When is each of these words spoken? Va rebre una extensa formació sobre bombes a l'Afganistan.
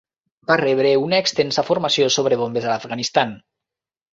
Va 0.51 0.55
rebre 0.61 0.93
una 1.01 1.19
extensa 1.25 1.65
formació 1.69 2.09
sobre 2.17 2.41
bombes 2.45 2.67
a 2.69 2.73
l'Afganistan. 2.73 3.37